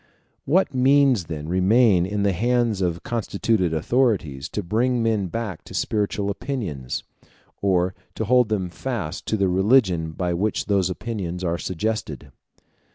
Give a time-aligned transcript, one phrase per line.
[0.45, 5.75] What means then remain in the hands of constituted authorities to bring men back to
[5.75, 7.03] spiritual opinions,
[7.61, 12.31] or to hold them fast to the religion by which those opinions are suggested?